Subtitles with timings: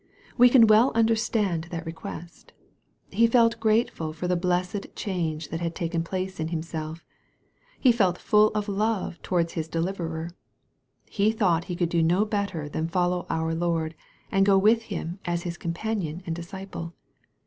[0.35, 2.53] We can well understand that re quest.
[3.11, 7.05] He felt grateful for the blessed change that had taken place in himself.
[7.79, 10.31] He felt full of love towards his Deliverer.
[11.05, 13.93] He thought he could not do better than follow our Lord,
[14.31, 16.95] and go with Him as his companion and disciple.